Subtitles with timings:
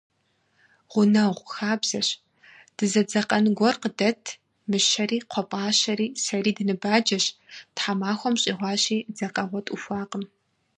[0.91, 2.07] Гъунэгъу хабзэщ:
[2.75, 4.23] дызэдзэкъэн гуэр къыдэт,
[4.69, 7.25] мыщэри, кхъуэпӏащэри, сэри дыныбаджэщ,
[7.75, 10.23] тхьэмахуэм щӏигъуащи, дзэкъэгъуэ тӏухуакъым.